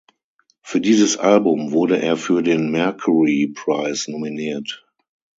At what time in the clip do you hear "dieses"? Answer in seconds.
0.81-1.17